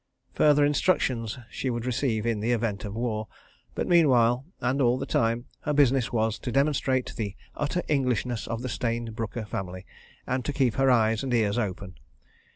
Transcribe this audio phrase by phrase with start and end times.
[0.33, 3.27] Further instructions she would receive in the event of war,
[3.75, 8.63] but meanwhile, and all the time, her business was to demonstrate the utter Englishness of
[8.63, 9.85] the Stayne Brooker family,
[10.25, 11.99] and to keep her eyes and ears open.